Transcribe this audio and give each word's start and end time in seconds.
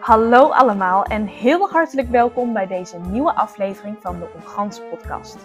Hallo 0.00 0.48
allemaal 0.48 1.04
en 1.04 1.26
heel 1.26 1.68
hartelijk 1.68 2.10
welkom 2.10 2.52
bij 2.52 2.66
deze 2.66 2.98
nieuwe 2.98 3.34
aflevering 3.34 3.96
van 4.00 4.18
de 4.18 4.28
Onganse 4.34 4.82
podcast. 4.82 5.36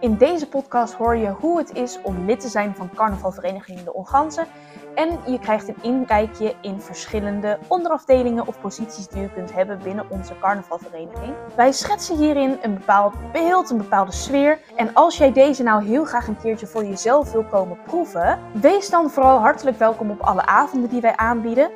In 0.00 0.16
deze 0.16 0.48
podcast 0.48 0.94
hoor 0.94 1.16
je 1.16 1.28
hoe 1.28 1.58
het 1.58 1.72
is 1.72 1.98
om 2.02 2.24
lid 2.24 2.40
te 2.40 2.48
zijn 2.48 2.74
van 2.74 2.90
carnavalvereniging 2.94 3.82
De 3.82 3.92
Onganse 3.94 4.46
en 4.94 5.18
je 5.26 5.38
krijgt 5.38 5.68
een 5.68 5.82
inkijkje 5.82 6.54
in 6.60 6.80
verschillende 6.80 7.58
onderafdelingen 7.68 8.46
of 8.46 8.60
posities 8.60 9.08
die 9.08 9.22
je 9.22 9.32
kunt 9.32 9.52
hebben 9.52 9.78
binnen 9.82 10.10
onze 10.10 10.38
carnavalvereniging. 10.40 11.34
Wij 11.56 11.72
schetsen 11.72 12.16
hierin 12.16 12.58
een 12.62 12.74
bepaald 12.74 13.14
beeld, 13.32 13.70
een 13.70 13.78
bepaalde 13.78 14.12
sfeer. 14.12 14.58
En 14.76 14.94
als 14.94 15.16
jij 15.16 15.32
deze 15.32 15.62
nou 15.62 15.84
heel 15.84 16.04
graag 16.04 16.28
een 16.28 16.40
keertje 16.40 16.66
voor 16.66 16.84
jezelf 16.84 17.32
wil 17.32 17.44
komen 17.44 17.78
proeven, 17.82 18.38
wees 18.52 18.90
dan 18.90 19.10
vooral 19.10 19.38
hartelijk 19.38 19.78
welkom 19.78 20.10
op 20.10 20.20
alle 20.20 20.46
avonden 20.46 20.90
die 20.90 21.00
wij 21.00 21.16
aanbieden. 21.16 21.70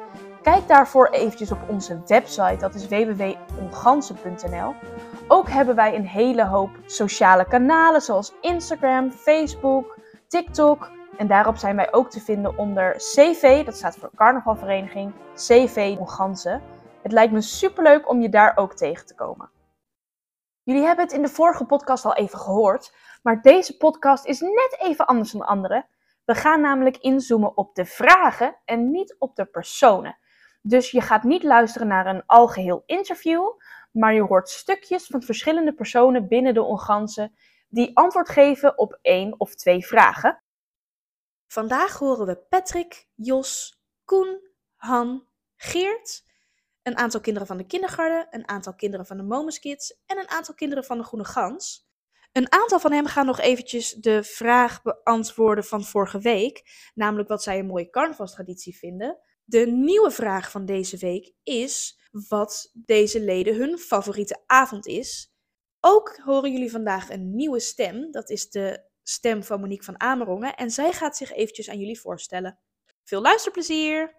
Kijk 0.48 0.68
daarvoor 0.68 1.08
eventjes 1.08 1.52
op 1.52 1.68
onze 1.68 2.02
website, 2.06 2.56
dat 2.56 2.74
is 2.74 2.88
www.ongansen.nl. 2.88 4.74
Ook 5.26 5.48
hebben 5.48 5.74
wij 5.74 5.94
een 5.94 6.06
hele 6.06 6.44
hoop 6.44 6.70
sociale 6.86 7.44
kanalen 7.44 8.00
zoals 8.00 8.32
Instagram, 8.40 9.10
Facebook, 9.10 9.98
TikTok. 10.28 10.90
En 11.16 11.26
daarop 11.26 11.56
zijn 11.56 11.76
wij 11.76 11.92
ook 11.92 12.10
te 12.10 12.20
vinden 12.20 12.58
onder 12.58 12.96
CV, 12.96 13.64
dat 13.64 13.76
staat 13.76 13.96
voor 13.96 14.10
Carnavalvereniging 14.14 15.12
CV 15.34 15.96
Ongansen. 15.98 16.62
Het 17.02 17.12
lijkt 17.12 17.32
me 17.32 17.40
superleuk 17.40 18.08
om 18.08 18.20
je 18.20 18.28
daar 18.28 18.56
ook 18.56 18.74
tegen 18.74 19.06
te 19.06 19.14
komen. 19.14 19.50
Jullie 20.62 20.84
hebben 20.84 21.04
het 21.04 21.14
in 21.14 21.22
de 21.22 21.28
vorige 21.28 21.64
podcast 21.64 22.04
al 22.04 22.14
even 22.14 22.38
gehoord, 22.38 22.94
maar 23.22 23.42
deze 23.42 23.76
podcast 23.76 24.24
is 24.24 24.40
net 24.40 24.76
even 24.78 25.06
anders 25.06 25.30
dan 25.32 25.40
de 25.40 25.46
andere. 25.46 25.86
We 26.24 26.34
gaan 26.34 26.60
namelijk 26.60 26.96
inzoomen 26.96 27.56
op 27.56 27.74
de 27.74 27.84
vragen 27.84 28.56
en 28.64 28.90
niet 28.90 29.16
op 29.18 29.36
de 29.36 29.44
personen. 29.44 30.16
Dus 30.60 30.90
je 30.90 31.00
gaat 31.00 31.22
niet 31.22 31.42
luisteren 31.42 31.88
naar 31.88 32.06
een 32.06 32.26
algeheel 32.26 32.82
interview, 32.86 33.42
maar 33.92 34.14
je 34.14 34.22
hoort 34.22 34.48
stukjes 34.48 35.06
van 35.06 35.22
verschillende 35.22 35.72
personen 35.72 36.28
binnen 36.28 36.54
de 36.54 36.62
Ongansen 36.62 37.34
die 37.68 37.96
antwoord 37.96 38.28
geven 38.28 38.78
op 38.78 38.98
één 39.02 39.40
of 39.40 39.54
twee 39.54 39.86
vragen. 39.86 40.42
Vandaag 41.46 41.98
horen 41.98 42.26
we 42.26 42.36
Patrick, 42.36 43.08
Jos, 43.14 43.82
Koen, 44.04 44.40
Han, 44.76 45.26
Geert, 45.56 46.24
een 46.82 46.96
aantal 46.96 47.20
kinderen 47.20 47.48
van 47.48 47.56
de 47.56 47.66
kindergarten, 47.66 48.26
een 48.30 48.48
aantal 48.48 48.74
kinderen 48.74 49.06
van 49.06 49.16
de 49.16 49.22
Momus 49.22 49.58
Kids 49.58 50.00
en 50.06 50.18
een 50.18 50.28
aantal 50.28 50.54
kinderen 50.54 50.84
van 50.84 50.98
de 50.98 51.04
Groene 51.04 51.24
Gans. 51.24 51.86
Een 52.32 52.52
aantal 52.52 52.80
van 52.80 52.92
hen 52.92 53.06
gaan 53.06 53.26
nog 53.26 53.40
eventjes 53.40 53.92
de 53.92 54.24
vraag 54.24 54.82
beantwoorden 54.82 55.64
van 55.64 55.84
vorige 55.84 56.18
week, 56.18 56.62
namelijk 56.94 57.28
wat 57.28 57.42
zij 57.42 57.58
een 57.58 57.66
mooie 57.66 57.90
carnavalstraditie 57.90 58.78
vinden. 58.78 59.18
De 59.48 59.66
nieuwe 59.66 60.10
vraag 60.10 60.50
van 60.50 60.64
deze 60.64 60.96
week 60.96 61.32
is 61.42 61.98
wat 62.28 62.70
deze 62.72 63.20
leden 63.20 63.56
hun 63.56 63.78
favoriete 63.78 64.42
avond 64.46 64.86
is. 64.86 65.32
Ook 65.80 66.20
horen 66.24 66.52
jullie 66.52 66.70
vandaag 66.70 67.10
een 67.10 67.34
nieuwe 67.34 67.60
stem. 67.60 68.10
Dat 68.10 68.30
is 68.30 68.50
de 68.50 68.82
stem 69.02 69.44
van 69.44 69.60
Monique 69.60 69.84
van 69.84 70.00
Amerongen. 70.00 70.54
En 70.54 70.70
zij 70.70 70.92
gaat 70.92 71.16
zich 71.16 71.32
eventjes 71.32 71.70
aan 71.70 71.78
jullie 71.78 72.00
voorstellen. 72.00 72.58
Veel 73.04 73.20
luisterplezier! 73.20 74.16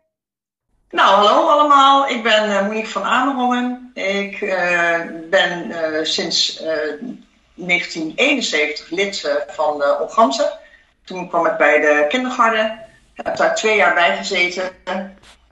Nou, 0.90 1.26
hallo 1.26 1.48
allemaal. 1.48 2.08
Ik 2.08 2.24
ben 2.24 2.50
uh, 2.50 2.68
Monique 2.68 2.90
van 2.90 3.04
Amerongen. 3.04 3.92
Ik 3.94 4.42
uh, 4.42 5.00
ben 5.30 5.70
uh, 5.70 6.04
sinds 6.04 6.58
1971 6.58 8.90
lid 8.90 9.44
van 9.48 9.78
de 9.78 9.98
Opgamse. 10.02 10.58
Toen 11.04 11.30
kwam 11.30 11.46
ik 11.46 11.58
bij 11.58 11.80
de 11.80 12.06
kindergarten. 12.08 12.88
Ik 13.20 13.26
heb 13.26 13.38
daar 13.38 13.56
twee 13.56 13.76
jaar 13.76 13.94
bij 13.94 14.18
gezeten. 14.18 14.72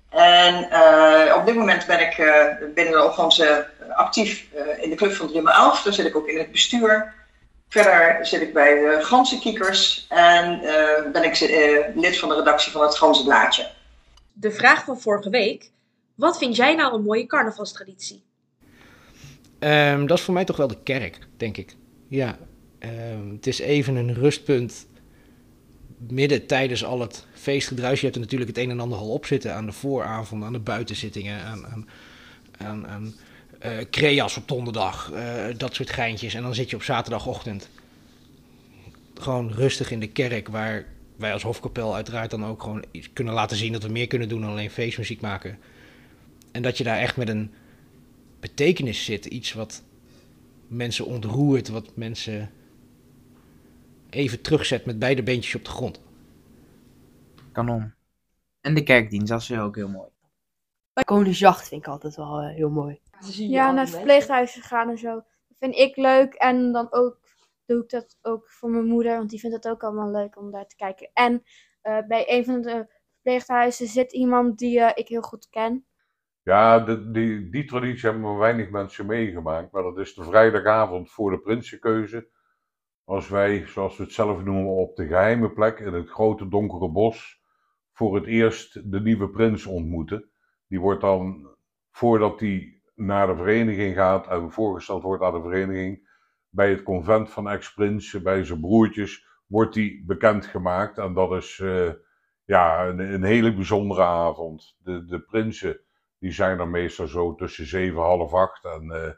En 0.10 0.68
uh, 0.72 1.36
op 1.36 1.46
dit 1.46 1.56
moment 1.56 1.86
ben 1.86 2.00
ik 2.00 2.18
uh, 2.18 2.46
binnen 2.74 2.94
de 2.94 3.04
Opgamse 3.04 3.68
actief 3.96 4.48
uh, 4.56 4.84
in 4.84 4.90
de 4.90 4.96
club 4.96 5.14
van 5.14 5.28
311. 5.28 5.84
Daar 5.84 5.94
zit 5.94 6.06
ik 6.06 6.16
ook 6.16 6.28
in 6.28 6.38
het 6.38 6.52
bestuur. 6.52 7.14
Verder 7.70 8.26
zit 8.26 8.42
ik 8.42 8.54
bij 8.54 8.74
de 8.74 9.00
Ganzenkiekers 9.02 10.06
en 10.10 10.62
ben 11.12 11.24
ik 11.24 11.40
lid 11.96 12.18
van 12.18 12.30
de 12.30 12.36
redactie 12.36 12.72
van 12.72 12.82
het 12.82 12.98
Ganzenblaadje. 12.98 13.70
De 14.34 14.52
vraag 14.52 14.84
van 14.84 15.00
vorige 15.00 15.30
week. 15.30 15.72
Wat 16.16 16.38
vind 16.38 16.56
jij 16.56 16.76
nou 16.76 16.94
een 16.94 17.04
mooie 17.04 17.26
carnavalstraditie? 17.26 18.24
Um, 19.60 20.08
dat 20.08 20.18
is 20.18 20.24
voor 20.24 20.34
mij 20.34 20.46
toch 20.46 20.58
wel 20.58 20.68
de 20.68 20.84
kerk, 20.84 21.20
denk 21.38 21.58
ik. 21.58 21.76
Ja, 22.10 22.38
um, 22.80 23.32
het 23.32 23.48
is 23.48 23.60
even 23.60 23.96
een 23.96 24.14
rustpunt 24.14 24.88
midden 25.98 26.46
tijdens 26.46 26.84
al 26.84 27.00
het 27.00 27.26
feestgedruis. 27.34 28.00
Je 28.00 28.06
hebt 28.06 28.16
er 28.18 28.22
natuurlijk 28.22 28.50
het 28.50 28.60
een 28.60 28.70
en 28.70 28.80
ander 28.80 28.98
al 28.98 29.12
op 29.12 29.26
zitten 29.26 29.56
aan 29.56 29.66
de 29.66 29.72
vooravond, 29.72 30.44
aan 30.44 30.54
de 30.54 30.60
buitenzittingen, 30.60 31.44
aan, 31.44 31.86
aan, 32.58 32.88
aan, 32.88 33.14
uh, 33.66 33.72
creas 33.92 34.38
op 34.38 34.48
donderdag, 34.48 35.12
uh, 35.14 35.46
dat 35.58 35.76
soort 35.76 35.90
geintjes. 35.90 36.34
En 36.34 36.42
dan 36.42 36.56
zit 36.56 36.70
je 36.70 36.76
op 36.76 36.84
zaterdagochtend 36.84 37.70
gewoon 39.14 39.52
rustig 39.52 39.92
in 39.92 40.00
de 40.00 40.08
kerk, 40.08 40.48
waar 40.48 40.86
wij 41.16 41.34
als 41.34 41.44
hofkapel 41.44 41.96
uiteraard 41.96 42.32
dan 42.32 42.46
ook 42.46 42.64
gewoon 42.64 42.84
kunnen 43.14 43.34
laten 43.34 43.58
zien 43.58 43.72
dat 43.72 43.84
we 43.84 43.90
meer 43.90 44.08
kunnen 44.08 44.30
doen 44.30 44.42
dan 44.42 44.50
alleen 44.50 44.72
feestmuziek 44.72 45.22
maken. 45.22 45.60
En 46.52 46.62
dat 46.62 46.78
je 46.78 46.84
daar 46.84 46.98
echt 46.98 47.18
met 47.18 47.30
een 47.30 47.52
betekenis 48.40 49.06
zit, 49.06 49.26
iets 49.26 49.54
wat 49.54 49.84
mensen 50.68 51.06
ontroert, 51.06 51.68
wat 51.68 51.92
mensen 51.94 52.52
even 54.18 54.42
terugzet 54.42 54.86
met 54.86 55.00
beide 55.00 55.24
beentjes 55.24 55.56
op 55.56 55.66
de 55.66 55.70
grond. 55.70 56.02
Kanon. 57.52 57.94
En 58.62 58.74
de 58.74 58.84
kerkdienst, 58.84 59.28
dat 59.28 59.42
is 59.42 59.52
ook 59.52 59.76
heel 59.76 59.90
mooi. 59.90 60.10
Bij 60.94 61.04
Koningsjacht 61.04 61.68
vind 61.68 61.82
ik 61.82 61.88
altijd 61.88 62.16
wel 62.16 62.44
uh, 62.44 62.50
heel 62.50 62.70
mooi. 62.70 63.00
Ja, 63.30 63.72
naar 63.72 63.86
het 63.86 63.94
verpleeghuis 63.94 64.56
gaan 64.56 64.90
en 64.90 64.98
zo. 64.98 65.14
Dat 65.16 65.58
vind 65.60 65.76
ik 65.76 65.96
leuk. 65.96 66.34
En 66.34 66.72
dan 66.72 66.88
ook 66.90 67.20
doe 67.66 67.84
ik 67.84 67.90
dat 67.90 68.18
ook 68.22 68.50
voor 68.50 68.70
mijn 68.70 68.86
moeder, 68.86 69.18
want 69.18 69.30
die 69.30 69.40
vindt 69.40 69.56
het 69.56 69.68
ook 69.68 69.84
allemaal 69.84 70.12
leuk 70.12 70.38
om 70.38 70.52
daar 70.52 70.68
te 70.68 70.76
kijken. 70.76 71.10
En 71.14 71.44
uh, 71.84 71.98
bij 72.08 72.26
een 72.28 72.46
van 72.46 72.62
de 72.62 72.86
verpleeghuizen 73.14 73.88
zit 73.88 74.14
iemand 74.14 74.58
die 74.58 74.80
uh, 74.80 74.92
ik 74.94 75.08
heel 75.08 75.22
goed 75.22 75.50
ken. 75.50 75.86
Ja, 76.42 76.80
de, 76.80 77.12
die, 77.12 77.50
die 77.50 77.66
traditie 77.66 78.10
hebben 78.10 78.22
maar 78.22 78.38
weinig 78.38 78.70
mensen 78.70 79.06
meegemaakt. 79.06 79.72
Maar 79.72 79.84
dat 79.84 79.98
is 79.98 80.14
de 80.14 80.24
vrijdagavond 80.24 81.12
voor 81.12 81.32
de 81.32 81.40
prinsenkeuze. 81.40 82.28
Als 83.08 83.30
wij, 83.30 83.66
zoals 83.66 83.98
we 83.98 84.04
het 84.04 84.14
zelf 84.14 84.44
noemen, 84.44 84.74
op 84.74 84.96
de 84.96 85.08
geheime 85.08 85.52
plek 85.52 85.80
in 85.80 85.94
het 85.94 86.10
grote 86.10 86.48
donkere 86.48 86.92
bos 86.92 87.42
voor 87.94 88.16
het 88.16 88.26
eerst 88.26 88.92
de 88.92 89.02
nieuwe 89.02 89.30
prins 89.30 89.66
ontmoeten. 89.66 90.30
Die 90.68 90.80
wordt 90.80 91.02
dan, 91.02 91.56
voordat 91.92 92.40
hij 92.40 92.82
naar 92.96 93.28
de 93.28 93.36
vereniging 93.36 93.96
gaat 93.96 94.28
en 94.28 94.52
voorgesteld 94.52 95.04
wordt 95.04 95.24
aan 95.24 95.34
de 95.34 95.42
vereniging, 95.42 96.10
bij 96.50 96.70
het 96.70 96.84
convent 96.84 97.30
van 97.30 97.50
ex-prins, 97.50 98.22
bij 98.22 98.44
zijn 98.44 98.60
broertjes, 98.60 99.26
wordt 99.46 99.76
hij 99.76 100.04
bekendgemaakt. 100.06 100.98
En 100.98 101.14
dat 101.14 101.32
is 101.32 101.60
uh, 101.60 101.92
ja, 102.46 102.88
een, 102.88 103.24
hele 103.24 103.56
bijzondere 103.56 104.04
avond. 104.04 104.78
De, 104.80 105.06
de 105.06 105.20
prinsen 105.20 105.80
die 106.20 106.32
zijn 106.32 106.60
er 106.60 106.68
meestal 106.68 107.08
zo 107.08 107.36
tussen 107.36 107.66
zeven, 107.68 108.02
half 108.02 108.34
acht 108.34 108.66
en 108.66 108.84
uh, 108.86 109.12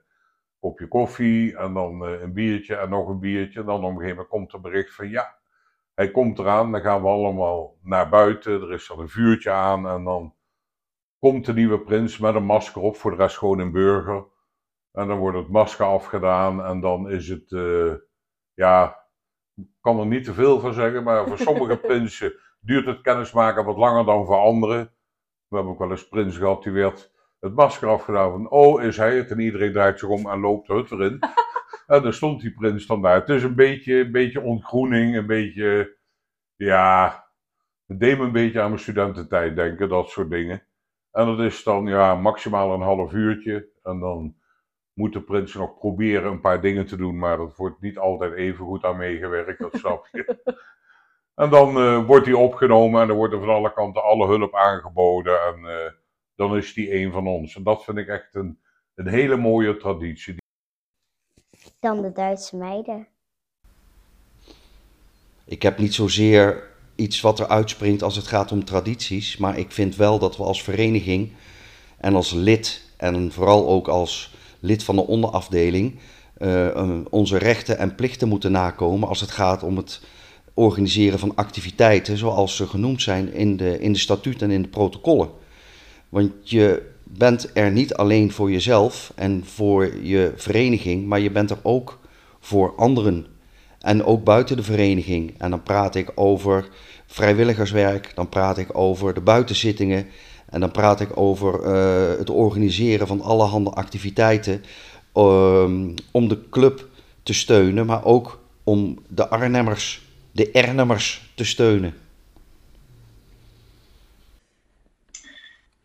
kopje 0.60 0.88
koffie 0.88 1.58
en 1.58 1.74
dan 1.74 2.10
uh, 2.10 2.22
een 2.22 2.34
biertje 2.34 2.76
en 2.76 2.90
nog 2.90 3.08
een 3.08 3.20
biertje. 3.20 3.60
En 3.60 3.66
dan 3.66 3.76
op 3.76 3.84
een 3.84 3.90
gegeven 3.90 4.10
moment 4.10 4.28
komt 4.28 4.54
er 4.54 4.62
bericht 4.62 4.96
van 4.96 5.10
ja, 5.10 5.38
hij 5.94 6.12
komt 6.12 6.40
eraan. 6.40 6.72
Dan 6.72 6.82
gaan 6.82 7.02
we 7.02 7.08
allemaal 7.08 7.78
naar 7.82 8.10
buiten. 8.10 8.62
Er 8.62 8.74
is 8.74 8.88
dan 8.88 9.00
een 9.00 9.10
vuurtje 9.10 9.52
aan 9.52 9.88
en 9.88 10.04
dan 10.04 10.36
komt 11.20 11.46
de 11.46 11.54
nieuwe 11.54 11.80
prins 11.80 12.18
met 12.18 12.36
een 12.36 12.44
masker 12.46 12.82
op. 12.82 12.96
Voor 12.96 13.12
de 13.12 13.18
rest 13.18 13.38
gewoon 13.38 13.60
een 13.60 13.72
burger. 13.72 14.26
En 14.92 15.08
dan 15.08 15.18
wordt 15.18 15.38
het 15.38 15.50
masker 15.50 15.86
afgedaan 15.86 16.64
en 16.64 16.80
dan 16.80 17.10
is 17.10 17.28
het, 17.28 17.52
uh, 17.52 17.94
ja, 18.54 19.06
ik 19.56 19.68
kan 19.82 20.00
er 20.00 20.06
niet 20.06 20.24
te 20.24 20.34
veel 20.34 20.60
van 20.60 20.74
zeggen, 20.74 21.04
maar 21.04 21.28
voor 21.28 21.38
sommige 21.38 21.78
prinsen 21.88 22.34
duurt 22.60 22.86
het 22.86 23.02
kennismaken 23.02 23.66
wat 23.66 23.78
langer 23.78 24.06
dan 24.06 24.26
voor 24.26 24.38
anderen. 24.38 24.94
We 25.48 25.56
hebben 25.56 25.74
ook 25.74 25.80
wel 25.80 25.92
eens 25.92 26.08
prins 26.08 26.38
gehad 26.38 26.64
die 26.64 26.72
werd 26.72 27.12
het 27.40 27.56
masker 27.56 27.88
afgedaan 27.88 28.32
van, 28.32 28.50
oh 28.50 28.84
is 28.84 28.98
hij 28.98 29.18
het? 29.18 29.32
En 29.32 29.40
iedereen 29.40 29.72
draait 29.72 30.00
zich 30.00 30.10
om 30.10 30.30
en 30.30 30.40
loopt 30.40 30.68
de 30.68 30.74
hut 30.74 30.92
erin. 30.92 31.20
en 31.88 32.02
dan 32.02 32.14
stond 32.14 32.42
die 32.42 32.54
prins 32.54 32.86
dan 32.86 33.02
daar. 33.02 33.16
Het 33.16 33.30
is 33.30 33.44
een 33.44 33.56
beetje, 33.56 33.94
een 33.94 34.12
beetje 34.12 34.42
ontgroening, 34.42 35.16
een 35.16 35.28
beetje, 35.28 35.98
ja, 36.56 37.28
het 37.88 38.00
deed 38.00 38.18
me 38.18 38.24
een 38.24 38.32
beetje 38.32 38.62
aan 38.62 38.70
mijn 38.70 38.82
studententijd 38.82 39.56
denken, 39.56 39.90
dat 39.90 40.10
soort 40.10 40.30
dingen. 40.30 40.64
En 41.12 41.26
dat 41.26 41.40
is 41.40 41.64
dan 41.64 41.86
ja, 41.86 42.16
maximaal 42.16 42.74
een 42.74 42.82
half 42.82 43.14
uurtje. 43.14 43.70
En 43.84 44.00
dan 44.00 44.36
moet 44.94 45.14
de 45.14 45.22
prins 45.22 45.54
nog 45.54 45.78
proberen 45.78 46.32
een 46.32 46.42
paar 46.42 46.62
dingen 46.62 46.86
te 46.86 46.98
doen, 46.98 47.20
maar 47.20 47.38
dat 47.38 47.56
wordt 47.56 47.82
niet 47.82 47.98
altijd 47.98 48.34
even 48.34 48.66
goed 48.66 48.84
aan 48.84 48.98
meegewerkt, 48.98 49.60
dat 49.60 49.76
snap 49.76 50.08
je. 50.12 50.38
en 51.44 51.50
dan 51.50 51.78
uh, 51.78 52.06
wordt 52.06 52.26
hij 52.26 52.36
opgenomen 52.36 53.02
en 53.02 53.10
er 53.10 53.16
wordt 53.16 53.34
er 53.34 53.40
van 53.40 53.50
alle 53.50 53.74
kanten 53.74 54.04
alle 54.04 54.28
hulp 54.28 54.56
aangeboden. 54.56 55.42
En 55.42 55.60
uh, 55.60 55.92
dan 56.40 56.58
is 56.58 56.74
die 56.74 56.96
een 56.96 57.12
van 57.12 57.28
ons. 57.28 57.56
En 57.56 57.64
dat 57.64 57.84
vind 57.84 57.98
ik 57.98 58.08
echt 58.08 58.36
een, 58.36 58.58
een 58.96 59.08
hele 59.08 59.38
mooie 59.38 59.78
traditie. 59.78 60.36
Dan 61.80 62.02
de 62.02 62.12
Duitse 62.12 62.56
meiden. 62.56 63.08
Ik 65.46 65.62
heb 65.62 65.78
niet 65.78 65.94
zozeer 65.94 66.68
iets 66.96 67.22
wat 67.22 67.40
er 67.40 67.48
uitspringt 67.48 68.04
als 68.04 68.16
het 68.16 68.28
gaat 68.28 68.52
om 68.52 68.66
tradities, 68.66 69.38
maar 69.38 69.58
ik 69.58 69.72
vind 69.72 69.96
wel 69.96 70.20
dat 70.20 70.38
we 70.38 70.44
als 70.44 70.64
vereniging 70.64 71.32
en 71.98 72.16
als 72.16 72.32
lid 72.32 72.94
en 72.98 73.32
vooral 73.32 73.68
ook 73.68 73.88
als 73.88 74.36
lid 74.60 74.84
van 74.84 74.96
de 74.96 75.08
onderafdeling 75.08 76.00
uh, 76.38 77.02
onze 77.10 77.38
rechten 77.38 77.78
en 77.78 77.96
plichten 77.96 78.28
moeten 78.28 78.52
nakomen 78.52 79.08
als 79.08 79.22
het 79.22 79.32
gaat 79.32 79.64
om 79.64 79.78
het 79.78 80.02
organiseren 80.54 81.20
van 81.20 81.36
activiteiten 81.36 82.18
zoals 82.18 82.56
ze 82.56 82.68
genoemd 82.68 83.02
zijn 83.02 83.34
in 83.34 83.58
de, 83.58 83.80
in 83.80 83.94
de 83.94 84.00
statuut 84.00 84.42
en 84.42 84.52
in 84.52 84.62
de 84.62 84.68
protocollen. 84.68 85.39
Want 86.10 86.32
je 86.44 86.82
bent 87.04 87.50
er 87.54 87.72
niet 87.72 87.94
alleen 87.94 88.32
voor 88.32 88.52
jezelf 88.52 89.12
en 89.16 89.46
voor 89.46 90.04
je 90.04 90.34
vereniging, 90.36 91.06
maar 91.06 91.20
je 91.20 91.32
bent 91.32 91.50
er 91.50 91.60
ook 91.62 92.00
voor 92.40 92.74
anderen. 92.76 93.26
En 93.80 94.04
ook 94.04 94.24
buiten 94.24 94.58
de 94.58 94.64
vereniging. 94.64 95.34
En 95.38 95.50
dan 95.50 95.64
praat 95.64 95.96
ik 95.96 96.12
over 96.16 96.68
vrijwilligerswerk, 97.06 98.12
dan 98.16 98.30
praat 98.30 98.58
ik 98.58 98.78
over 98.78 99.14
de 99.14 99.22
buitenzittingen 99.22 100.08
en 100.50 100.60
dan 100.60 100.72
praat 100.72 101.00
ik 101.00 101.18
over 101.18 101.60
uh, 101.64 102.18
het 102.18 102.30
organiseren 102.30 103.08
van 103.08 103.22
allerhande 103.22 103.70
activiteiten 103.70 104.64
um, 105.16 105.94
om 106.12 106.28
de 106.28 106.50
club 106.50 106.88
te 107.24 107.34
steunen, 107.34 107.86
maar 107.86 108.06
ook 108.06 108.40
om 108.64 109.00
de 109.08 109.28
Arnhemmers, 109.28 110.02
de 110.32 110.52
Ernemmers 110.52 111.32
te 111.36 111.44
steunen. 111.44 111.94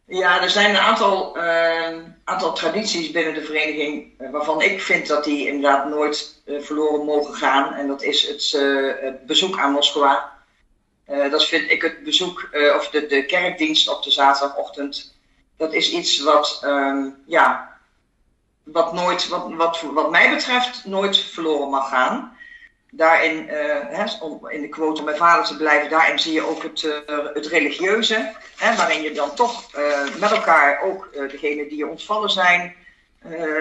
Ja, 0.06 0.42
er 0.42 0.50
zijn 0.50 0.70
een 0.70 0.80
aantal, 0.80 1.36
uh, 1.36 1.98
aantal 2.24 2.52
tradities 2.52 3.10
binnen 3.10 3.34
de 3.34 3.44
vereniging 3.44 4.20
uh, 4.20 4.30
waarvan 4.30 4.62
ik 4.62 4.82
vind 4.82 5.06
dat 5.06 5.24
die 5.24 5.46
inderdaad 5.46 5.88
nooit 5.88 6.42
uh, 6.46 6.60
verloren 6.60 7.04
mogen 7.04 7.34
gaan. 7.34 7.74
En 7.74 7.86
dat 7.86 8.02
is 8.02 8.28
het, 8.28 8.50
het 9.00 9.26
bezoek 9.26 9.58
aan 9.58 9.72
Moskou. 9.72 10.18
dat 11.06 11.44
vind 11.44 11.70
ik 11.70 11.82
het 11.82 12.04
bezoek, 12.04 12.48
of 12.76 12.88
de, 12.88 13.06
de 13.06 13.24
kerkdienst 13.24 13.88
op 13.88 14.02
de 14.02 14.10
zaterdagochtend. 14.10 15.14
Dat 15.56 15.72
is 15.72 15.92
iets 15.92 16.22
wat, 16.22 16.62
um, 16.64 17.22
ja, 17.26 17.78
wat, 18.62 18.92
nooit, 18.92 19.28
wat, 19.28 19.52
wat, 19.52 19.80
wat 19.80 20.10
mij 20.10 20.30
betreft 20.30 20.84
nooit 20.84 21.18
verloren 21.18 21.70
mag 21.70 21.88
gaan 21.88 22.36
daarin, 22.96 23.44
uh, 23.44 23.52
hè, 23.88 24.04
om 24.20 24.48
in 24.48 24.60
de 24.60 24.68
quote 24.68 24.98
om 24.98 25.04
mijn 25.04 25.16
vader 25.16 25.44
te 25.44 25.56
blijven, 25.56 25.90
daarin 25.90 26.18
zie 26.18 26.32
je 26.32 26.48
ook 26.48 26.62
het, 26.62 26.82
uh, 26.82 26.94
het 27.34 27.46
religieuze, 27.46 28.32
hè, 28.56 28.76
waarin 28.76 29.02
je 29.02 29.12
dan 29.12 29.34
toch 29.34 29.76
uh, 29.76 30.16
met 30.20 30.30
elkaar 30.30 30.82
ook 30.82 31.08
degene 31.12 31.68
die 31.68 31.76
je 31.76 31.88
ontvallen 31.88 32.30
zijn, 32.30 32.74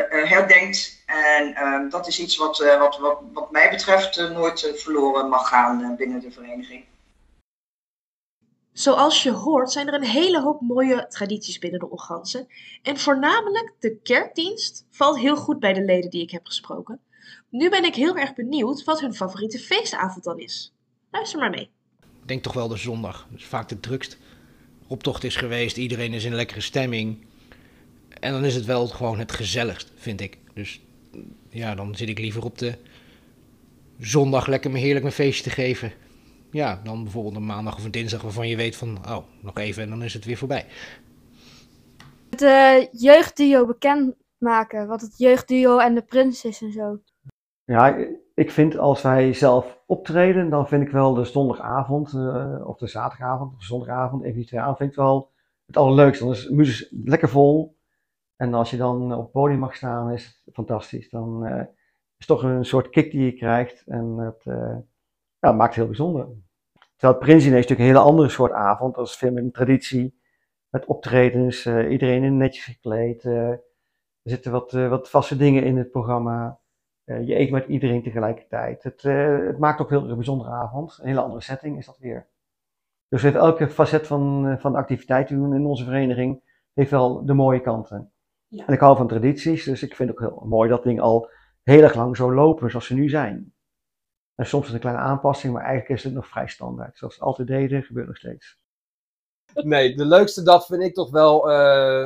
herdenkt. 0.09 1.03
En 1.05 1.55
ehm, 1.55 1.89
dat 1.89 2.07
is 2.07 2.19
iets 2.19 2.37
wat, 2.37 2.57
wat, 2.57 2.97
wat, 2.97 3.19
wat 3.33 3.51
mij 3.51 3.69
betreft 3.69 4.29
nooit 4.29 4.71
verloren 4.75 5.29
mag 5.29 5.47
gaan 5.47 5.95
binnen 5.97 6.21
de 6.21 6.31
vereniging. 6.31 6.85
Zoals 8.73 9.23
je 9.23 9.31
hoort 9.31 9.71
zijn 9.71 9.87
er 9.87 9.93
een 9.93 10.03
hele 10.03 10.41
hoop 10.41 10.61
mooie 10.61 11.07
tradities 11.07 11.59
binnen 11.59 11.79
de 11.79 11.89
Ongansen. 11.89 12.47
En 12.81 12.97
voornamelijk 12.97 13.73
de 13.79 13.95
kerkdienst 13.95 14.85
valt 14.89 15.19
heel 15.19 15.35
goed 15.35 15.59
bij 15.59 15.73
de 15.73 15.81
leden 15.81 16.09
die 16.09 16.21
ik 16.21 16.31
heb 16.31 16.45
gesproken. 16.45 17.01
Nu 17.49 17.69
ben 17.69 17.83
ik 17.83 17.95
heel 17.95 18.17
erg 18.17 18.33
benieuwd 18.33 18.83
wat 18.83 19.01
hun 19.01 19.13
favoriete 19.13 19.59
feestavond 19.59 20.23
dan 20.23 20.39
is. 20.39 20.73
Luister 21.11 21.39
maar 21.39 21.49
mee. 21.49 21.69
Ik 22.01 22.27
denk 22.27 22.43
toch 22.43 22.53
wel 22.53 22.67
de 22.67 22.77
zondag. 22.77 23.27
Dat 23.29 23.39
is 23.39 23.45
vaak 23.45 23.69
de 23.69 23.79
drukst. 23.79 24.17
Optocht 24.87 25.23
is 25.23 25.35
geweest, 25.35 25.77
iedereen 25.77 26.13
is 26.13 26.23
in 26.23 26.35
lekkere 26.35 26.61
stemming. 26.61 27.25
En 28.19 28.31
dan 28.31 28.45
is 28.45 28.55
het 28.55 28.65
wel 28.65 28.87
gewoon 28.87 29.19
het 29.19 29.31
gezelligst, 29.31 29.91
vind 29.95 30.21
ik. 30.21 30.37
Dus 30.53 30.81
ja, 31.49 31.75
dan 31.75 31.95
zit 31.95 32.09
ik 32.09 32.19
liever 32.19 32.43
op 32.43 32.57
de 32.57 32.77
zondag 33.99 34.47
lekker 34.47 34.71
me 34.71 34.79
heerlijk 34.79 35.01
mijn 35.01 35.15
feestje 35.15 35.43
te 35.43 35.49
geven. 35.49 35.93
Ja, 36.51 36.81
dan 36.83 37.03
bijvoorbeeld 37.03 37.35
een 37.35 37.45
maandag 37.45 37.75
of 37.75 37.83
een 37.83 37.91
dinsdag 37.91 38.21
waarvan 38.21 38.47
je 38.47 38.55
weet 38.55 38.75
van, 38.75 38.97
oh, 39.07 39.23
nog 39.41 39.57
even 39.57 39.83
en 39.83 39.89
dan 39.89 40.03
is 40.03 40.13
het 40.13 40.25
weer 40.25 40.37
voorbij. 40.37 40.65
Het 42.29 42.41
uh, 42.41 42.85
jeugdduo 42.91 43.65
bekendmaken, 43.65 44.87
wat 44.87 45.01
het 45.01 45.17
jeugdduo 45.17 45.77
en 45.77 45.95
de 45.95 46.01
prins 46.01 46.43
is 46.43 46.61
en 46.61 46.71
zo. 46.71 46.99
Ja, 47.65 47.95
ik 48.33 48.51
vind 48.51 48.77
als 48.77 49.01
wij 49.01 49.33
zelf 49.33 49.81
optreden, 49.85 50.49
dan 50.49 50.67
vind 50.67 50.83
ik 50.83 50.91
wel 50.91 51.13
de 51.13 51.25
zondagavond, 51.25 52.13
uh, 52.13 52.67
of 52.67 52.77
de 52.77 52.87
zaterdagavond, 52.87 53.53
of 53.53 53.59
de 53.59 53.65
zondagavond, 53.65 54.23
even 54.23 54.35
die 54.35 54.45
twee 54.45 54.61
vind 54.63 54.89
ik 54.89 54.95
wel 54.95 55.31
het 55.65 55.77
allerleukste. 55.77 56.23
Dan 56.23 56.33
is 56.33 56.47
de 56.47 56.55
muziek 56.55 56.89
lekker 56.91 57.29
vol. 57.29 57.77
En 58.35 58.53
als 58.53 58.69
je 58.69 58.77
dan 58.77 59.13
op 59.13 59.21
het 59.21 59.31
podium 59.31 59.59
mag 59.59 59.75
staan, 59.75 60.11
is 60.11 60.41
het 60.45 60.53
fantastisch. 60.53 61.09
Dan 61.09 61.45
uh, 61.45 61.59
is 61.59 61.65
het 62.17 62.27
toch 62.27 62.43
een 62.43 62.65
soort 62.65 62.89
kick 62.89 63.11
die 63.11 63.25
je 63.25 63.33
krijgt. 63.33 63.83
En 63.87 64.17
het, 64.17 64.45
uh, 64.45 64.77
ja, 65.39 65.47
het 65.47 65.55
maakt 65.55 65.75
het 65.75 65.75
heel 65.75 65.85
bijzonder. 65.85 66.27
Terwijl 66.95 67.19
het 67.19 67.29
is 67.29 67.45
natuurlijk 67.45 67.79
een 67.79 67.85
hele 67.85 67.99
andere 67.99 68.29
soort 68.29 68.51
avond. 68.51 68.95
Dat 68.95 69.07
is 69.07 69.15
veel 69.15 69.31
meer 69.31 69.43
een 69.43 69.51
traditie. 69.51 70.21
Met 70.69 70.85
optredens, 70.85 71.65
iedereen 71.65 72.23
in 72.23 72.37
netjes 72.37 72.65
gekleed. 72.65 73.23
er 73.23 73.63
zitten 74.23 74.51
wat, 74.51 74.71
wat 74.71 75.09
vaste 75.09 75.37
dingen 75.37 75.63
in 75.63 75.77
het 75.77 75.91
programma. 75.91 76.59
Uh, 77.05 77.27
je 77.27 77.39
eet 77.39 77.51
met 77.51 77.67
iedereen 77.67 78.03
tegelijkertijd. 78.03 78.83
Het, 78.83 79.03
uh, 79.03 79.45
het, 79.45 79.57
maakt 79.57 79.81
ook 79.81 79.89
heel 79.89 80.09
een 80.09 80.15
bijzondere 80.15 80.49
avond. 80.49 80.97
Een 81.01 81.07
hele 81.07 81.21
andere 81.21 81.41
setting 81.41 81.77
is 81.77 81.85
dat 81.85 81.97
weer. 81.97 82.27
Dus 83.07 83.21
heeft 83.21 83.35
elke 83.35 83.69
facet 83.69 84.07
van, 84.07 84.47
uh, 84.47 84.57
van 84.57 84.71
de 84.71 84.77
activiteit 84.77 85.27
die 85.27 85.37
we 85.37 85.43
doen 85.43 85.55
in 85.55 85.65
onze 85.65 85.83
vereniging, 85.83 86.41
heeft 86.73 86.91
wel 86.91 87.25
de 87.25 87.33
mooie 87.33 87.61
kanten. 87.61 88.11
Ja. 88.47 88.65
En 88.65 88.73
ik 88.73 88.79
hou 88.79 88.97
van 88.97 89.07
tradities, 89.07 89.63
dus 89.63 89.83
ik 89.83 89.95
vind 89.95 90.09
het 90.09 90.17
ook 90.17 90.29
heel 90.29 90.47
mooi 90.47 90.69
dat 90.69 90.83
dingen 90.83 91.03
al 91.03 91.29
heel 91.63 91.83
erg 91.83 91.95
lang 91.95 92.17
zo 92.17 92.33
lopen 92.33 92.69
zoals 92.69 92.85
ze 92.85 92.93
nu 92.93 93.09
zijn. 93.09 93.53
En 94.35 94.45
soms 94.45 94.67
is 94.67 94.73
een 94.73 94.79
kleine 94.79 95.01
aanpassing, 95.01 95.53
maar 95.53 95.63
eigenlijk 95.63 95.99
is 95.99 96.03
het 96.03 96.13
nog 96.13 96.27
vrij 96.27 96.47
standaard. 96.47 96.97
Zoals 96.97 97.17
we 97.17 97.23
altijd 97.23 97.47
deden, 97.47 97.83
gebeurt 97.83 98.07
nog 98.07 98.17
steeds. 98.17 98.59
Nee, 99.53 99.95
de 99.95 100.05
leukste 100.05 100.43
dat 100.43 100.65
vind 100.65 100.81
ik 100.81 100.93
toch 100.93 101.11
wel 101.11 101.51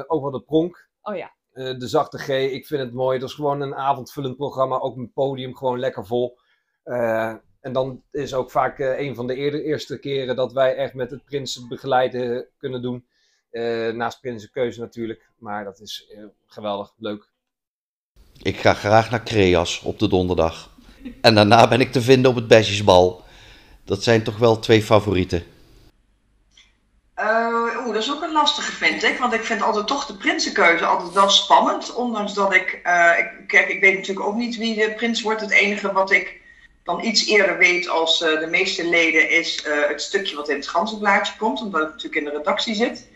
over 0.07 0.31
de 0.31 0.41
pronk. 0.41 0.89
Oh 1.01 1.15
ja. 1.15 1.36
Uh, 1.57 1.79
de 1.79 1.87
zachte 1.87 2.17
G, 2.17 2.27
ik 2.29 2.67
vind 2.67 2.81
het 2.81 2.93
mooi. 2.93 3.19
Dat 3.19 3.29
is 3.29 3.35
gewoon 3.35 3.61
een 3.61 3.75
avondvullend 3.75 4.35
programma, 4.37 4.77
ook 4.77 4.95
met 4.95 5.13
podium, 5.13 5.55
gewoon 5.55 5.79
lekker 5.79 6.05
vol. 6.05 6.37
Uh, 6.85 7.33
en 7.59 7.73
dan 7.73 8.03
is 8.11 8.33
ook 8.33 8.51
vaak 8.51 8.79
uh, 8.79 8.99
een 8.99 9.15
van 9.15 9.27
de 9.27 9.35
eerder, 9.35 9.63
eerste 9.63 9.99
keren 9.99 10.35
dat 10.35 10.53
wij 10.53 10.75
echt 10.75 10.93
met 10.93 11.11
het 11.11 11.25
Prinsen 11.25 11.67
begeleiden 11.67 12.47
kunnen 12.57 12.81
doen. 12.81 13.05
naast 13.95 14.21
Prinsenkeuze 14.21 14.79
natuurlijk, 14.79 15.29
maar 15.37 15.63
dat 15.63 15.79
is 15.79 16.13
geweldig, 16.45 16.93
leuk. 16.97 17.29
Ik 18.41 18.57
ga 18.57 18.73
graag 18.73 19.11
naar 19.11 19.23
Creas 19.23 19.81
op 19.81 19.99
de 19.99 20.07
donderdag. 20.07 20.69
En 21.21 21.35
daarna 21.35 21.67
ben 21.67 21.81
ik 21.81 21.91
te 21.91 22.01
vinden 22.01 22.31
op 22.31 22.37
het 22.37 22.47
Besjesbal. 22.47 23.23
Dat 23.83 24.03
zijn 24.03 24.23
toch 24.23 24.37
wel 24.37 24.59
twee 24.59 24.83
favorieten. 24.83 25.43
Uh, 27.19 27.66
dat 27.97 28.05
is 28.05 28.13
ook 28.13 28.23
een 28.23 28.31
lastige, 28.31 28.71
vind 28.71 29.03
ik. 29.03 29.17
Want 29.17 29.33
ik 29.33 29.43
vind 29.43 29.61
altijd 29.61 29.87
toch 29.87 30.05
de 30.05 30.15
prinsenkeuze 30.15 30.85
altijd 30.85 31.13
wel 31.13 31.29
spannend. 31.29 31.93
Ondanks 31.93 32.33
dat 32.33 32.53
ik, 32.53 32.81
uh, 32.85 33.19
ik. 33.19 33.47
Kijk, 33.47 33.69
ik 33.69 33.81
weet 33.81 33.93
natuurlijk 33.93 34.27
ook 34.27 34.35
niet 34.35 34.57
wie 34.57 34.75
de 34.75 34.93
prins 34.93 35.21
wordt. 35.21 35.41
Het 35.41 35.51
enige 35.51 35.91
wat 35.91 36.11
ik 36.11 36.41
dan 36.83 37.03
iets 37.03 37.25
eerder 37.25 37.57
weet 37.57 37.89
als 37.89 38.21
uh, 38.21 38.39
de 38.39 38.47
meeste 38.47 38.87
leden 38.87 39.29
is 39.29 39.65
het 39.87 40.01
stukje 40.01 40.35
wat 40.35 40.49
in 40.49 40.55
het 40.55 40.67
ganzenblaadje 40.67 41.33
komt. 41.37 41.61
Omdat 41.61 41.81
ik 41.81 41.87
natuurlijk 41.87 42.15
in 42.15 42.23
de 42.23 42.37
redactie 42.37 42.75
zit. 42.75 43.07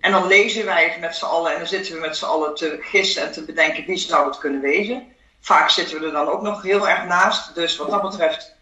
En 0.00 0.12
dan 0.12 0.26
lezen 0.26 0.64
wij 0.64 0.96
met 1.00 1.16
z'n 1.16 1.24
allen 1.24 1.52
en 1.52 1.58
dan 1.58 1.66
zitten 1.66 1.94
we 1.94 2.00
met 2.00 2.16
z'n 2.16 2.24
allen 2.24 2.54
te 2.54 2.78
gissen 2.80 3.22
en 3.22 3.32
te 3.32 3.44
bedenken 3.44 3.84
wie 3.86 3.96
zou 3.96 4.26
het 4.26 4.38
kunnen 4.38 4.60
wezen. 4.60 5.06
Vaak 5.40 5.70
zitten 5.70 6.00
we 6.00 6.06
er 6.06 6.12
dan 6.12 6.28
ook 6.28 6.42
nog 6.42 6.62
heel 6.62 6.88
erg 6.88 7.04
naast. 7.04 7.54
Dus 7.54 7.76
wat 7.76 7.90
dat 7.90 8.02
betreft 8.02 8.54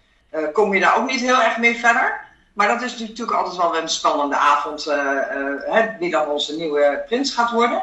kom 0.53 0.75
je 0.75 0.81
daar 0.81 0.99
ook 0.99 1.11
niet 1.11 1.21
heel 1.21 1.43
erg 1.43 1.59
mee 1.59 1.77
verder. 1.77 2.28
Maar 2.59 2.69
dat 2.69 2.83
is 2.83 2.99
natuurlijk 2.99 3.37
altijd 3.37 3.57
wel 3.57 3.77
een 3.77 3.89
spannende 3.89 4.37
avond, 4.37 4.87
uh, 4.87 5.85
wie 5.99 6.11
dan 6.11 6.29
onze 6.29 6.57
nieuwe 6.57 7.03
prins 7.07 7.35
gaat 7.35 7.51
worden. 7.51 7.83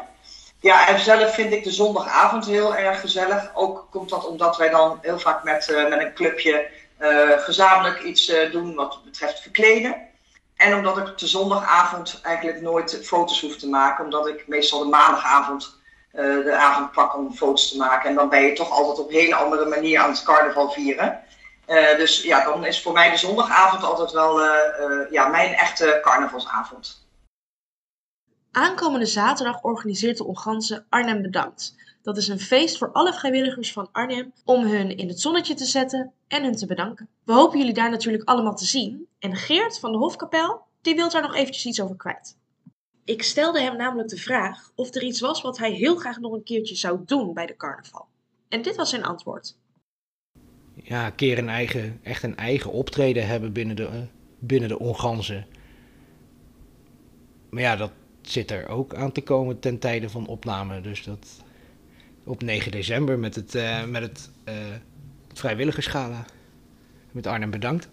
Ja, 0.60 0.88
en 0.88 1.00
zelf 1.00 1.34
vind 1.34 1.52
ik 1.52 1.64
de 1.64 1.70
zondagavond 1.70 2.46
heel 2.46 2.76
erg 2.76 3.00
gezellig. 3.00 3.50
Ook 3.54 3.86
komt 3.90 4.08
dat 4.08 4.26
omdat 4.26 4.56
wij 4.56 4.70
dan 4.70 4.98
heel 5.02 5.18
vaak 5.18 5.44
met, 5.44 5.68
uh, 5.68 5.88
met 5.88 6.00
een 6.00 6.14
clubje 6.14 6.68
gezamenlijk 7.36 8.02
iets 8.02 8.32
doen 8.52 8.74
wat 8.74 9.04
betreft 9.04 9.40
verkleden. 9.40 9.96
En 10.56 10.74
omdat 10.74 10.96
ik 10.96 11.18
de 11.18 11.26
zondagavond 11.26 12.20
eigenlijk 12.22 12.60
nooit 12.60 13.00
foto's 13.02 13.40
hoef 13.40 13.56
te 13.56 13.68
maken, 13.68 14.04
omdat 14.04 14.26
ik 14.26 14.48
meestal 14.48 14.78
de 14.78 14.84
maandagavond 14.84 15.78
de 16.12 16.56
avond 16.58 16.92
pak 16.92 17.16
om 17.16 17.34
foto's 17.34 17.68
te 17.68 17.76
maken. 17.76 18.08
En 18.08 18.14
dan 18.14 18.28
ben 18.28 18.42
je 18.42 18.52
toch 18.52 18.70
altijd 18.70 18.98
op 18.98 19.08
een 19.08 19.18
hele 19.18 19.34
andere 19.34 19.64
manier 19.64 20.00
aan 20.00 20.10
het 20.10 20.22
carnaval 20.22 20.70
vieren. 20.70 21.24
Uh, 21.66 21.96
dus 21.96 22.22
ja, 22.22 22.44
dan 22.44 22.64
is 22.64 22.82
voor 22.82 22.92
mij 22.92 23.10
de 23.10 23.16
zondagavond 23.16 23.82
altijd 23.82 24.12
wel 24.12 24.40
uh, 24.40 24.50
uh, 24.80 25.10
ja, 25.10 25.28
mijn 25.28 25.54
echte 25.54 25.98
carnavalsavond. 26.02 27.06
Aankomende 28.50 29.06
zaterdag 29.06 29.62
organiseert 29.62 30.16
de 30.16 30.24
Onganse 30.24 30.84
Arnhem 30.88 31.22
Bedankt. 31.22 31.74
Dat 32.02 32.16
is 32.16 32.28
een 32.28 32.40
feest 32.40 32.78
voor 32.78 32.92
alle 32.92 33.12
vrijwilligers 33.12 33.72
van 33.72 33.88
Arnhem 33.92 34.32
om 34.44 34.64
hun 34.64 34.96
in 34.96 35.08
het 35.08 35.20
zonnetje 35.20 35.54
te 35.54 35.64
zetten 35.64 36.12
en 36.28 36.42
hun 36.42 36.56
te 36.56 36.66
bedanken. 36.66 37.08
We 37.24 37.32
hopen 37.32 37.58
jullie 37.58 37.74
daar 37.74 37.90
natuurlijk 37.90 38.28
allemaal 38.28 38.56
te 38.56 38.64
zien. 38.64 39.08
En 39.18 39.36
Geert 39.36 39.78
van 39.78 39.92
de 39.92 39.98
Hofkapel, 39.98 40.60
die 40.80 40.94
wil 40.94 41.10
daar 41.10 41.22
nog 41.22 41.34
eventjes 41.34 41.66
iets 41.66 41.80
over 41.80 41.96
kwijt. 41.96 42.36
Ik 43.04 43.22
stelde 43.22 43.60
hem 43.60 43.76
namelijk 43.76 44.08
de 44.08 44.16
vraag 44.16 44.70
of 44.74 44.94
er 44.94 45.02
iets 45.02 45.20
was 45.20 45.42
wat 45.42 45.58
hij 45.58 45.70
heel 45.70 45.96
graag 45.96 46.18
nog 46.18 46.32
een 46.32 46.44
keertje 46.44 46.74
zou 46.74 47.00
doen 47.04 47.34
bij 47.34 47.46
de 47.46 47.56
carnaval. 47.56 48.06
En 48.48 48.62
dit 48.62 48.76
was 48.76 48.90
zijn 48.90 49.04
antwoord 49.04 49.56
ja, 50.82 51.06
een 51.06 51.14
keer 51.14 51.38
een 51.38 51.48
eigen, 51.48 52.00
echt 52.02 52.22
een 52.22 52.36
eigen 52.36 52.72
optreden 52.72 53.26
hebben 53.26 53.52
binnen 53.52 53.76
de, 53.76 53.82
uh, 53.82 53.88
binnen 54.38 54.68
de 54.68 54.78
onganzen. 54.78 55.46
Maar 57.50 57.62
ja, 57.62 57.76
dat 57.76 57.92
zit 58.22 58.50
er 58.50 58.68
ook 58.68 58.94
aan 58.94 59.12
te 59.12 59.20
komen 59.20 59.58
ten 59.58 59.78
tijde 59.78 60.08
van 60.08 60.26
opname. 60.26 60.80
Dus 60.80 61.04
dat 61.04 61.44
op 62.24 62.42
9 62.42 62.70
december 62.70 63.18
met 63.18 63.34
het, 63.34 63.54
uh, 63.54 63.84
met 63.84 64.02
het 64.02 64.30
uh, 64.48 64.54
vrijwilligersgala. 65.32 66.24
Met 67.10 67.26
Arnhem 67.26 67.50
bedankt. 67.50 67.88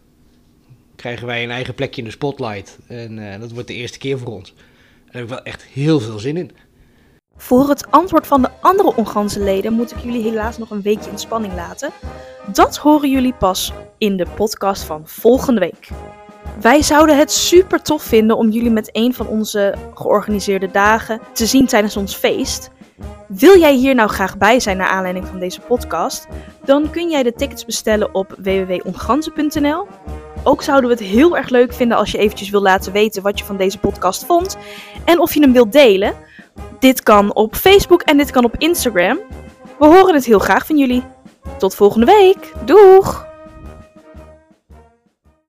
Krijgen 0.95 1.27
wij 1.27 1.43
een 1.43 1.51
eigen 1.51 1.73
plekje 1.73 2.01
in 2.01 2.07
de 2.07 2.13
spotlight. 2.13 2.79
En 2.87 3.39
dat 3.39 3.51
wordt 3.51 3.67
de 3.67 3.73
eerste 3.73 3.97
keer 3.97 4.19
voor 4.19 4.31
ons. 4.31 4.53
Daar 4.53 5.21
heb 5.21 5.23
ik 5.23 5.29
wel 5.29 5.43
echt 5.43 5.63
heel 5.63 5.99
veel 5.99 6.19
zin 6.19 6.37
in. 6.37 6.51
Voor 7.37 7.69
het 7.69 7.91
antwoord 7.91 8.27
van 8.27 8.41
de 8.41 8.49
andere 8.61 8.95
onganse 8.95 9.39
leden 9.39 9.73
moet 9.73 9.91
ik 9.91 9.97
jullie 9.97 10.23
helaas 10.23 10.57
nog 10.57 10.69
een 10.69 10.81
weekje 10.81 11.09
in 11.11 11.17
spanning 11.17 11.53
laten. 11.55 11.91
Dat 12.51 12.77
horen 12.77 13.09
jullie 13.09 13.33
pas 13.33 13.73
in 13.97 14.17
de 14.17 14.25
podcast 14.35 14.83
van 14.83 15.01
volgende 15.07 15.59
week. 15.59 15.89
Wij 16.61 16.81
zouden 16.81 17.17
het 17.17 17.31
super 17.31 17.81
tof 17.81 18.03
vinden 18.03 18.37
om 18.37 18.49
jullie 18.49 18.71
met 18.71 18.89
een 18.91 19.13
van 19.13 19.27
onze 19.27 19.75
georganiseerde 19.93 20.71
dagen 20.71 21.21
te 21.33 21.45
zien 21.45 21.65
tijdens 21.65 21.97
ons 21.97 22.15
feest. 22.15 22.71
Wil 23.27 23.59
jij 23.59 23.75
hier 23.75 23.95
nou 23.95 24.09
graag 24.09 24.37
bij 24.37 24.59
zijn 24.59 24.77
naar 24.77 24.87
aanleiding 24.87 25.27
van 25.27 25.39
deze 25.39 25.61
podcast? 25.61 26.27
Dan 26.65 26.89
kun 26.89 27.09
jij 27.09 27.23
de 27.23 27.33
tickets 27.33 27.65
bestellen 27.65 28.15
op 28.15 28.35
www.onganzen.nl. 28.37 29.87
Ook 30.43 30.63
zouden 30.63 30.89
we 30.89 30.95
het 30.95 31.05
heel 31.05 31.37
erg 31.37 31.49
leuk 31.49 31.73
vinden 31.73 31.97
als 31.97 32.11
je 32.11 32.17
eventjes 32.17 32.49
wil 32.49 32.61
laten 32.61 32.91
weten 32.91 33.23
wat 33.23 33.39
je 33.39 33.45
van 33.45 33.57
deze 33.57 33.77
podcast 33.77 34.25
vond 34.25 34.57
en 35.05 35.19
of 35.19 35.33
je 35.33 35.39
hem 35.39 35.53
wilt 35.53 35.71
delen. 35.71 36.13
Dit 36.83 37.03
kan 37.03 37.33
op 37.33 37.55
Facebook 37.55 38.01
en 38.01 38.17
dit 38.17 38.31
kan 38.31 38.43
op 38.43 38.55
Instagram. 38.57 39.19
We 39.79 39.85
horen 39.85 40.13
het 40.13 40.25
heel 40.25 40.39
graag 40.39 40.65
van 40.65 40.77
jullie. 40.77 41.03
Tot 41.57 41.75
volgende 41.75 42.05
week. 42.05 42.53
Doeg! 42.65 43.32